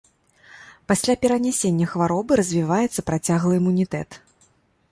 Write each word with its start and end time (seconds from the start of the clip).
Пасля 0.91 1.13
перанясення 1.25 1.87
хваробы 1.91 2.39
развіваецца 2.41 3.05
працяглы 3.11 3.53
імунітэт. 3.63 4.09